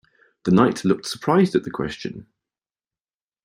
[0.45, 2.25] The Knight looked surprised at the question.